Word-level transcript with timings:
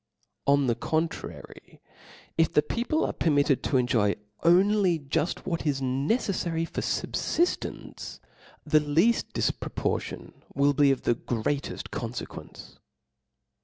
On 0.47 0.65
the 0.65 0.73
contrary, 0.73 1.79
if 2.35 2.51
the 2.51 2.63
people 2.63 3.05
are 3.05 3.13
permitted 3.13 3.61
to 3.65 3.77
enjoy 3.77 4.15
only 4.41 4.97
juft.what 4.97 5.63
is 5.67 5.79
nc 5.79 6.09
ceflary 6.09 6.67
for 6.67 6.81
fubfiftence, 6.81 8.19
the 8.65 8.79
leaft 8.79 9.33
difproportion 9.35 10.33
will 10.55 10.73
be 10.73 10.89
of 10.89 11.03
the 11.03 11.13
greateft 11.13 11.91
confequence. 11.91 12.79